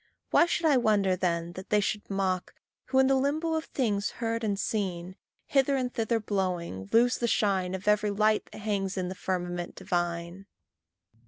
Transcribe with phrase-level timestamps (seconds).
[0.31, 2.55] Why should I wonder then that they should mock,
[2.85, 7.27] Who, in the limbo of things heard and seen, Hither and thither blowing, lose the
[7.27, 10.47] shine Of every light that hangs in the firmament divine.